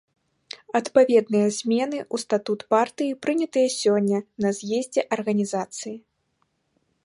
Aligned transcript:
Адпаведныя 0.79 1.47
змены 1.57 1.99
ў 2.03 2.15
статут 2.23 2.59
партыі 2.75 3.19
прынятыя 3.27 3.67
сёння 3.81 4.17
на 4.47 4.55
з'ездзе 4.61 5.01
арганізацыі. 5.19 5.95